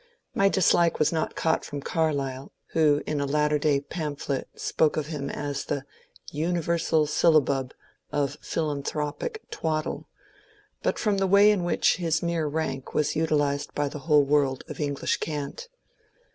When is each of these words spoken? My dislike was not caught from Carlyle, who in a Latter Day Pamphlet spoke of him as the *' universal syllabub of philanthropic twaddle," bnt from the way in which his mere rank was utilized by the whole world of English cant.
My 0.33 0.49
dislike 0.49 0.97
was 0.97 1.11
not 1.11 1.35
caught 1.35 1.63
from 1.63 1.79
Carlyle, 1.83 2.51
who 2.73 3.03
in 3.05 3.21
a 3.21 3.27
Latter 3.27 3.59
Day 3.59 3.81
Pamphlet 3.81 4.47
spoke 4.55 4.97
of 4.97 5.05
him 5.13 5.29
as 5.29 5.65
the 5.65 5.85
*' 6.11 6.31
universal 6.43 7.05
syllabub 7.05 7.71
of 8.11 8.35
philanthropic 8.41 9.43
twaddle," 9.51 10.09
bnt 10.83 10.97
from 10.97 11.19
the 11.19 11.27
way 11.27 11.51
in 11.51 11.63
which 11.63 11.97
his 11.97 12.23
mere 12.23 12.47
rank 12.47 12.95
was 12.95 13.15
utilized 13.15 13.75
by 13.75 13.87
the 13.87 13.99
whole 13.99 14.23
world 14.23 14.63
of 14.67 14.79
English 14.79 15.17
cant. 15.17 15.67